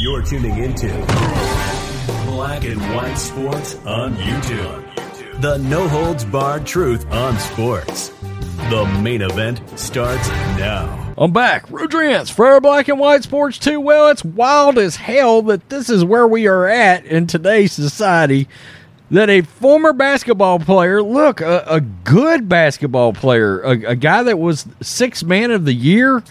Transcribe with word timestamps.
You're 0.00 0.22
tuning 0.22 0.58
into 0.58 0.86
Black 2.26 2.64
and 2.64 2.80
White 2.94 3.16
Sports 3.16 3.74
on 3.84 4.14
YouTube. 4.14 5.40
The 5.40 5.58
no 5.58 5.88
holds 5.88 6.24
barred 6.24 6.64
truth 6.64 7.10
on 7.10 7.36
sports. 7.38 8.10
The 8.70 9.00
main 9.02 9.20
event 9.20 9.60
starts 9.76 10.28
now. 10.28 11.12
I'm 11.18 11.32
back. 11.32 11.66
Rudrance 11.66 12.30
for 12.30 12.60
Black 12.60 12.86
and 12.86 13.00
White 13.00 13.24
Sports 13.24 13.58
2. 13.58 13.80
Well, 13.80 14.08
it's 14.10 14.24
wild 14.24 14.78
as 14.78 14.94
hell 14.94 15.42
that 15.42 15.68
this 15.68 15.90
is 15.90 16.04
where 16.04 16.28
we 16.28 16.46
are 16.46 16.68
at 16.68 17.04
in 17.06 17.26
today's 17.26 17.72
society. 17.72 18.46
That 19.10 19.28
a 19.28 19.40
former 19.42 19.92
basketball 19.92 20.60
player, 20.60 21.02
look, 21.02 21.40
a, 21.40 21.64
a 21.66 21.80
good 21.80 22.48
basketball 22.48 23.12
player, 23.12 23.60
a, 23.60 23.70
a, 23.70 23.96
guy 23.96 24.22
that 24.22 24.38
was 24.38 24.66
six 24.80 25.22
man 25.24 25.50
of 25.50 25.64
the 25.64 25.74
year, 25.74 26.22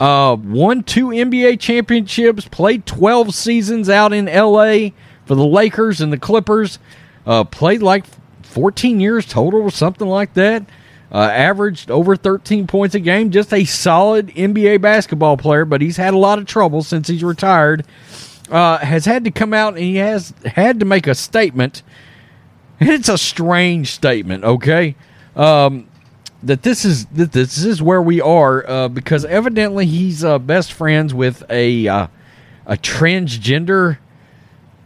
uh, 0.00 0.36
won 0.38 0.82
two 0.82 1.08
NBA 1.08 1.58
championships, 1.60 2.46
played 2.46 2.86
12 2.86 3.34
seasons 3.34 3.88
out 3.88 4.12
in 4.12 4.26
LA 4.26 4.90
for 5.24 5.34
the 5.34 5.46
Lakers 5.46 6.00
and 6.00 6.12
the 6.12 6.18
Clippers, 6.18 6.78
uh, 7.26 7.44
played 7.44 7.82
like 7.82 8.04
14 8.42 9.00
years 9.00 9.26
total 9.26 9.62
or 9.62 9.70
something 9.70 10.08
like 10.08 10.34
that. 10.34 10.64
Uh, 11.10 11.18
averaged 11.18 11.90
over 11.90 12.16
13 12.16 12.66
points 12.66 12.94
a 12.94 13.00
game. 13.00 13.30
Just 13.30 13.54
a 13.54 13.64
solid 13.64 14.28
NBA 14.28 14.80
basketball 14.80 15.36
player, 15.36 15.64
but 15.64 15.80
he's 15.80 15.96
had 15.96 16.14
a 16.14 16.18
lot 16.18 16.38
of 16.38 16.46
trouble 16.46 16.82
since 16.82 17.08
he's 17.08 17.22
retired. 17.22 17.86
Uh, 18.50 18.78
has 18.78 19.04
had 19.04 19.24
to 19.24 19.30
come 19.30 19.54
out 19.54 19.74
and 19.74 19.82
he 19.82 19.96
has 19.96 20.34
had 20.44 20.80
to 20.80 20.86
make 20.86 21.06
a 21.06 21.14
statement. 21.14 21.82
It's 22.78 23.08
a 23.08 23.16
strange 23.16 23.92
statement, 23.92 24.44
okay? 24.44 24.96
Um, 25.34 25.88
that 26.42 26.62
this 26.62 26.84
is 26.84 27.06
that 27.06 27.32
this 27.32 27.64
is 27.64 27.82
where 27.82 28.02
we 28.02 28.20
are 28.20 28.68
uh, 28.68 28.88
because 28.88 29.24
evidently 29.24 29.86
he's 29.86 30.24
uh, 30.24 30.38
best 30.38 30.72
friends 30.72 31.14
with 31.14 31.42
a 31.50 31.88
uh, 31.88 32.06
a 32.66 32.76
transgender 32.76 33.98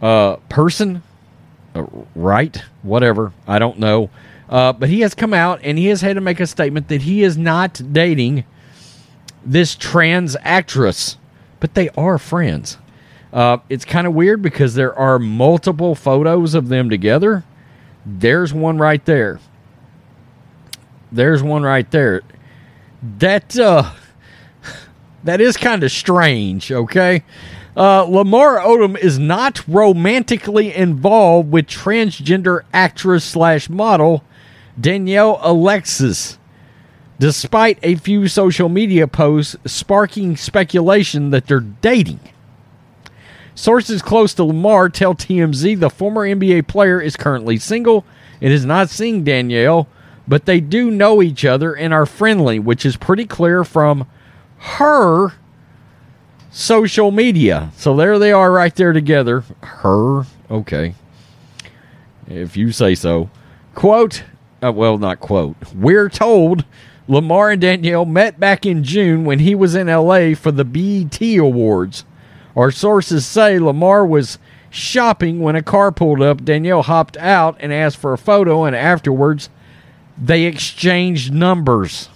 uh, 0.00 0.36
person, 0.48 1.02
uh, 1.74 1.86
right? 2.14 2.62
Whatever, 2.82 3.32
I 3.46 3.58
don't 3.58 3.78
know. 3.78 4.10
Uh, 4.48 4.72
but 4.72 4.88
he 4.88 5.00
has 5.00 5.14
come 5.14 5.32
out 5.32 5.60
and 5.62 5.78
he 5.78 5.86
has 5.86 6.02
had 6.02 6.14
to 6.14 6.20
make 6.20 6.38
a 6.38 6.46
statement 6.46 6.88
that 6.88 7.02
he 7.02 7.22
is 7.22 7.36
not 7.36 7.80
dating 7.92 8.44
this 9.44 9.74
trans 9.74 10.36
actress, 10.42 11.16
but 11.60 11.74
they 11.74 11.88
are 11.90 12.18
friends. 12.18 12.78
it's 13.68 13.84
kind 13.84 14.06
of 14.06 14.14
weird 14.14 14.42
because 14.42 14.74
there 14.74 14.94
are 14.94 15.18
multiple 15.18 15.94
photos 15.94 16.54
of 16.54 16.68
them 16.68 16.90
together. 16.90 17.44
There's 18.06 18.52
one 18.52 18.78
right 18.78 19.04
there. 19.04 19.40
There's 21.14 21.42
one 21.42 21.62
right 21.62 21.88
there. 21.90 22.22
That 23.18 23.56
uh 23.58 23.92
that 25.24 25.40
is 25.40 25.56
kind 25.56 25.82
of 25.84 25.92
strange, 25.92 26.72
okay? 26.72 27.22
Uh, 27.76 28.02
Lamar 28.02 28.58
Odom 28.58 28.96
is 28.96 29.18
not 29.18 29.66
romantically 29.66 30.72
involved 30.72 31.50
with 31.50 31.66
transgender 31.66 32.62
actress 32.72 33.24
slash 33.24 33.68
model 33.68 34.22
Danielle 34.80 35.40
Alexis, 35.42 36.38
despite 37.18 37.78
a 37.82 37.96
few 37.96 38.28
social 38.28 38.68
media 38.68 39.08
posts 39.08 39.56
sparking 39.64 40.36
speculation 40.36 41.30
that 41.30 41.46
they're 41.46 41.60
dating. 41.60 42.20
Sources 43.56 44.02
close 44.02 44.34
to 44.34 44.44
Lamar 44.44 44.88
tell 44.88 45.14
TMZ 45.14 45.78
the 45.78 45.90
former 45.90 46.26
NBA 46.26 46.66
player 46.66 47.00
is 47.00 47.16
currently 47.16 47.56
single 47.56 48.04
and 48.40 48.52
is 48.52 48.64
not 48.64 48.90
seeing 48.90 49.24
Danielle, 49.24 49.88
but 50.26 50.46
they 50.46 50.60
do 50.60 50.90
know 50.90 51.22
each 51.22 51.44
other 51.44 51.74
and 51.74 51.92
are 51.92 52.06
friendly, 52.06 52.58
which 52.58 52.86
is 52.86 52.96
pretty 52.96 53.26
clear 53.26 53.64
from 53.64 54.06
her 54.58 55.34
social 56.50 57.10
media. 57.10 57.70
So 57.76 57.96
there 57.96 58.18
they 58.18 58.32
are 58.32 58.50
right 58.50 58.74
there 58.74 58.92
together. 58.92 59.44
Her, 59.62 60.24
okay. 60.50 60.94
If 62.26 62.56
you 62.56 62.72
say 62.72 62.94
so. 62.94 63.30
Quote, 63.74 64.24
uh, 64.62 64.72
well, 64.72 64.96
not 64.98 65.20
quote. 65.20 65.56
We're 65.74 66.08
told 66.08 66.64
Lamar 67.06 67.50
and 67.50 67.60
Danielle 67.60 68.06
met 68.06 68.40
back 68.40 68.64
in 68.64 68.82
June 68.82 69.24
when 69.24 69.40
he 69.40 69.54
was 69.54 69.74
in 69.74 69.88
LA 69.88 70.34
for 70.34 70.52
the 70.52 70.64
BET 70.64 71.20
Awards. 71.38 72.04
Our 72.56 72.70
sources 72.70 73.26
say 73.26 73.58
Lamar 73.58 74.06
was 74.06 74.38
shopping 74.70 75.40
when 75.40 75.56
a 75.56 75.62
car 75.62 75.92
pulled 75.92 76.22
up. 76.22 76.44
Danielle 76.44 76.82
hopped 76.82 77.16
out 77.18 77.56
and 77.60 77.72
asked 77.72 77.96
for 77.96 78.12
a 78.12 78.18
photo, 78.18 78.64
and 78.64 78.74
afterwards, 78.74 79.50
they 80.16 80.44
exchanged 80.44 81.32
numbers. 81.32 82.08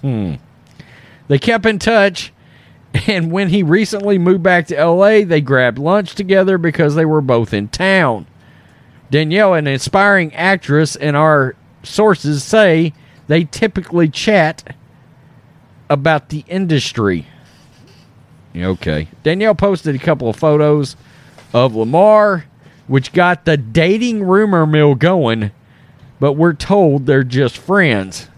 Hmm. 0.00 0.34
They 1.28 1.38
kept 1.38 1.66
in 1.66 1.78
touch, 1.78 2.32
and 3.06 3.30
when 3.30 3.48
he 3.48 3.62
recently 3.62 4.18
moved 4.18 4.42
back 4.42 4.66
to 4.68 4.84
LA, 4.84 5.24
they 5.24 5.40
grabbed 5.40 5.78
lunch 5.78 6.14
together 6.14 6.58
because 6.58 6.94
they 6.94 7.04
were 7.04 7.20
both 7.20 7.54
in 7.54 7.68
town. 7.68 8.26
Danielle, 9.10 9.54
an 9.54 9.66
inspiring 9.66 10.34
actress, 10.34 10.96
and 10.96 11.16
our 11.16 11.54
sources 11.82 12.42
say 12.42 12.92
they 13.28 13.44
typically 13.44 14.08
chat 14.08 14.74
about 15.90 16.30
the 16.30 16.44
industry. 16.48 17.26
Okay. 18.56 19.08
Danielle 19.22 19.54
posted 19.54 19.94
a 19.94 19.98
couple 19.98 20.28
of 20.28 20.36
photos 20.36 20.96
of 21.52 21.74
Lamar, 21.74 22.46
which 22.86 23.12
got 23.12 23.44
the 23.44 23.56
dating 23.56 24.22
rumor 24.24 24.66
mill 24.66 24.94
going 24.94 25.50
but 26.22 26.34
we're 26.34 26.52
told 26.52 27.04
they're 27.04 27.24
just 27.24 27.58
friends. 27.58 28.28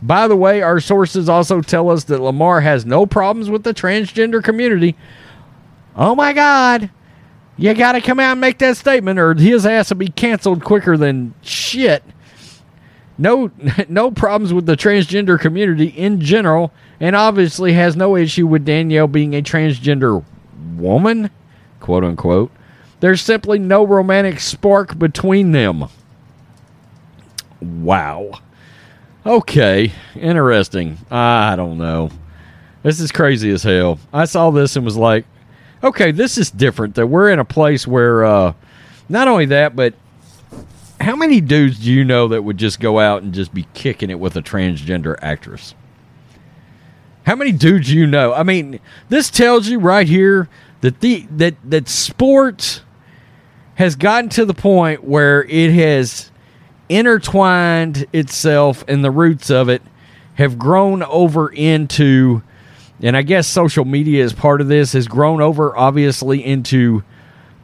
By 0.00 0.28
the 0.28 0.36
way, 0.36 0.62
our 0.62 0.78
sources 0.78 1.28
also 1.28 1.60
tell 1.60 1.90
us 1.90 2.04
that 2.04 2.20
Lamar 2.20 2.60
has 2.60 2.86
no 2.86 3.06
problems 3.06 3.50
with 3.50 3.64
the 3.64 3.74
transgender 3.74 4.40
community. 4.40 4.94
Oh 5.96 6.14
my 6.14 6.32
God. 6.32 6.90
You 7.56 7.74
got 7.74 7.92
to 7.92 8.00
come 8.00 8.20
out 8.20 8.30
and 8.30 8.40
make 8.40 8.58
that 8.58 8.76
statement, 8.76 9.18
or 9.18 9.34
his 9.34 9.66
ass 9.66 9.90
will 9.90 9.96
be 9.96 10.10
canceled 10.10 10.62
quicker 10.62 10.96
than 10.96 11.34
shit. 11.42 12.04
No, 13.18 13.50
no 13.88 14.12
problems 14.12 14.54
with 14.54 14.66
the 14.66 14.76
transgender 14.76 15.40
community 15.40 15.86
in 15.86 16.20
general, 16.20 16.72
and 17.00 17.16
obviously 17.16 17.72
has 17.72 17.96
no 17.96 18.14
issue 18.14 18.46
with 18.46 18.64
Danielle 18.64 19.08
being 19.08 19.34
a 19.34 19.42
transgender 19.42 20.24
woman, 20.76 21.30
quote 21.80 22.04
unquote. 22.04 22.52
There's 23.00 23.20
simply 23.20 23.58
no 23.58 23.84
romantic 23.84 24.38
spark 24.38 24.96
between 25.00 25.50
them. 25.50 25.88
Wow. 27.62 28.40
Okay, 29.24 29.92
interesting. 30.16 30.98
I 31.10 31.54
don't 31.54 31.78
know. 31.78 32.10
This 32.82 32.98
is 32.98 33.12
crazy 33.12 33.50
as 33.50 33.62
hell. 33.62 34.00
I 34.12 34.24
saw 34.24 34.50
this 34.50 34.74
and 34.74 34.84
was 34.84 34.96
like, 34.96 35.24
okay, 35.84 36.10
this 36.10 36.38
is 36.38 36.50
different. 36.50 36.96
That 36.96 37.06
we're 37.06 37.30
in 37.30 37.38
a 37.38 37.44
place 37.44 37.86
where 37.86 38.24
uh, 38.24 38.54
not 39.08 39.28
only 39.28 39.46
that, 39.46 39.76
but 39.76 39.94
how 41.00 41.14
many 41.14 41.40
dudes 41.40 41.78
do 41.78 41.92
you 41.92 42.04
know 42.04 42.28
that 42.28 42.42
would 42.42 42.58
just 42.58 42.80
go 42.80 42.98
out 42.98 43.22
and 43.22 43.32
just 43.32 43.54
be 43.54 43.66
kicking 43.74 44.10
it 44.10 44.18
with 44.18 44.36
a 44.36 44.42
transgender 44.42 45.16
actress? 45.22 45.74
How 47.24 47.36
many 47.36 47.52
dudes 47.52 47.92
you 47.92 48.08
know? 48.08 48.34
I 48.34 48.42
mean, 48.42 48.80
this 49.08 49.30
tells 49.30 49.68
you 49.68 49.78
right 49.78 50.08
here 50.08 50.48
that 50.80 51.00
the 51.00 51.28
that 51.30 51.54
that 51.64 51.88
sports 51.88 52.82
has 53.76 53.94
gotten 53.94 54.28
to 54.30 54.44
the 54.44 54.54
point 54.54 55.04
where 55.04 55.44
it 55.44 55.72
has 55.72 56.31
intertwined 56.96 58.06
itself 58.12 58.84
and 58.88 59.04
the 59.04 59.10
roots 59.10 59.50
of 59.50 59.68
it 59.68 59.82
have 60.34 60.58
grown 60.58 61.02
over 61.02 61.52
into 61.52 62.42
and 63.00 63.16
I 63.16 63.22
guess 63.22 63.48
social 63.48 63.84
media 63.84 64.22
is 64.24 64.32
part 64.32 64.60
of 64.60 64.68
this 64.68 64.92
has 64.92 65.08
grown 65.08 65.40
over 65.40 65.76
obviously 65.76 66.44
into 66.44 67.02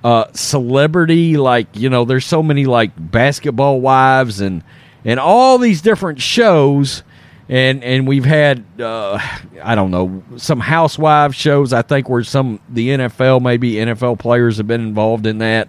uh, 0.05 0.27
celebrity 0.33 1.37
like 1.37 1.69
you 1.75 1.91
know 1.91 2.05
there's 2.05 2.27
so 2.27 2.43
many 2.43 2.67
like 2.67 2.93
basketball 2.97 3.81
wives 3.81 4.41
and 4.41 4.63
and 5.05 5.19
all 5.19 5.59
these 5.59 5.81
different 5.81 6.21
shows. 6.21 7.03
And 7.51 7.83
and 7.83 8.07
we've 8.07 8.27
had 8.27 8.63
uh, 8.79 9.19
I 9.63 9.75
don't 9.75 9.91
know 9.91 10.23
some 10.37 10.61
housewives 10.61 11.35
shows. 11.35 11.73
I 11.73 11.81
think 11.81 12.09
where 12.09 12.23
some 12.23 12.61
the 12.69 12.89
NFL 12.91 13.41
maybe 13.41 13.73
NFL 13.73 14.19
players 14.19 14.59
have 14.59 14.67
been 14.67 14.83
involved 14.83 15.27
in 15.27 15.39
that. 15.39 15.69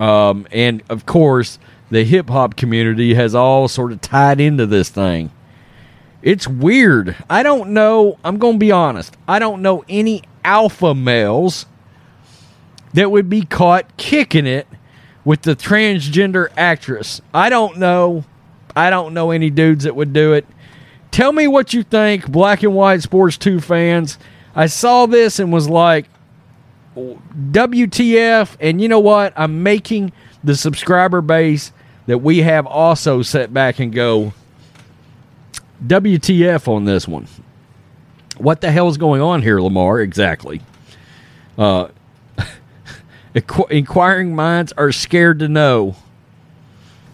Um, 0.00 0.48
and 0.50 0.82
of 0.88 1.06
course 1.06 1.60
the 1.90 2.04
hip 2.04 2.28
hop 2.28 2.56
community 2.56 3.14
has 3.14 3.34
all 3.34 3.68
sort 3.68 3.92
of 3.92 4.00
tied 4.00 4.40
into 4.40 4.66
this 4.66 4.88
thing. 4.88 5.30
It's 6.22 6.48
weird. 6.48 7.16
I 7.30 7.42
don't 7.42 7.70
know. 7.70 8.18
I'm 8.24 8.38
going 8.38 8.54
to 8.54 8.58
be 8.58 8.72
honest. 8.72 9.16
I 9.26 9.38
don't 9.38 9.62
know 9.62 9.84
any 9.88 10.22
alpha 10.44 10.94
males 10.94 11.66
that 12.94 13.10
would 13.10 13.30
be 13.30 13.42
caught 13.42 13.96
kicking 13.96 14.46
it 14.46 14.66
with 15.24 15.42
the 15.42 15.54
transgender 15.54 16.48
actress. 16.56 17.20
I 17.32 17.50
don't 17.50 17.78
know. 17.78 18.24
I 18.74 18.90
don't 18.90 19.14
know 19.14 19.30
any 19.30 19.50
dudes 19.50 19.84
that 19.84 19.94
would 19.94 20.12
do 20.12 20.32
it. 20.32 20.46
Tell 21.10 21.32
me 21.32 21.46
what 21.46 21.72
you 21.72 21.82
think, 21.82 22.30
Black 22.30 22.62
and 22.62 22.74
White 22.74 23.02
Sports 23.02 23.36
2 23.38 23.60
fans. 23.60 24.18
I 24.54 24.66
saw 24.66 25.06
this 25.06 25.38
and 25.38 25.52
was 25.52 25.68
like, 25.68 26.06
WTF. 26.96 28.56
And 28.60 28.80
you 28.80 28.88
know 28.88 29.00
what? 29.00 29.32
I'm 29.36 29.62
making 29.62 30.12
the 30.42 30.56
subscriber 30.56 31.20
base 31.20 31.72
that 32.08 32.18
we 32.18 32.38
have 32.38 32.66
also 32.66 33.20
set 33.20 33.52
back 33.52 33.78
and 33.78 33.92
go, 33.92 34.32
WTF 35.86 36.66
on 36.66 36.86
this 36.86 37.06
one. 37.06 37.28
What 38.38 38.62
the 38.62 38.70
hell 38.72 38.88
is 38.88 38.96
going 38.96 39.20
on 39.20 39.42
here, 39.42 39.60
Lamar? 39.60 40.00
Exactly. 40.00 40.62
Uh, 41.58 41.88
inquiring 43.70 44.34
minds 44.34 44.72
are 44.72 44.90
scared 44.90 45.40
to 45.40 45.48
know. 45.48 45.96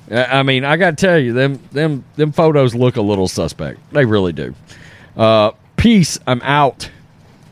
I 0.09 0.45
mean, 0.45 0.65
I 0.65 0.77
got 0.77 0.97
to 0.97 1.07
tell 1.07 1.19
you, 1.19 1.33
them 1.33 1.61
them 1.73 2.05
them 2.15 2.31
photos 2.31 2.75
look 2.75 2.97
a 2.97 3.03
little 3.03 3.27
suspect. 3.27 3.81
They 3.93 4.05
really 4.05 4.33
do. 4.33 4.55
Uh, 5.17 5.53
peace. 5.77 6.21
I'm 6.27 6.41
out. 6.43 6.89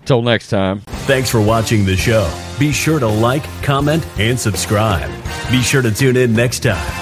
Till 0.04 0.20
next 0.20 0.48
time. 0.48 0.80
Thanks 1.06 1.30
for 1.30 1.40
watching 1.40 1.84
the 1.84 1.96
show. 1.96 2.28
Be 2.58 2.72
sure 2.72 2.98
to 2.98 3.06
like, 3.06 3.44
comment, 3.62 4.04
and 4.18 4.38
subscribe. 4.38 5.08
Be 5.48 5.62
sure 5.62 5.80
to 5.80 5.92
tune 5.92 6.16
in 6.16 6.34
next 6.34 6.64
time 6.64 7.01